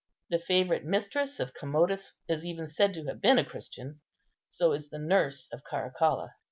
[0.31, 4.01] The favourite mistress of Commodus is even said to have been a Christian;
[4.49, 6.31] so is the nurse of Caracalla.